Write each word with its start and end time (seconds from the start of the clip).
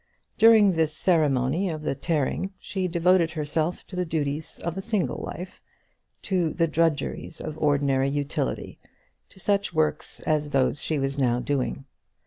During 0.39 0.71
this 0.71 0.97
ceremony 0.97 1.69
of 1.69 1.83
the 1.83 1.93
tearing 1.93 2.53
she 2.57 2.87
devoted 2.87 3.29
herself 3.33 3.85
to 3.85 3.95
the 3.95 4.03
duties 4.03 4.57
of 4.57 4.75
a 4.75 4.81
single 4.81 5.21
life, 5.23 5.61
to 6.23 6.53
the 6.53 6.65
drudgeries 6.67 7.39
of 7.39 7.55
ordinary 7.59 8.09
utility, 8.09 8.79
to 9.29 9.39
such 9.39 9.75
works 9.75 10.19
as 10.21 10.49
those 10.49 10.81
she 10.81 10.97
was 10.97 11.19
now 11.19 11.39
doing. 11.39 11.85